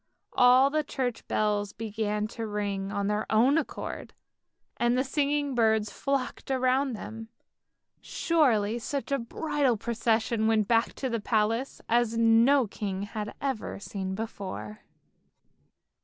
[0.33, 4.15] All the church bells began to ring of their own accord,
[4.77, 7.29] and the singing birds flocked around them.
[8.01, 13.77] Surely such a bridal procession went back to the palace as no king had ever
[13.79, 14.79] seen before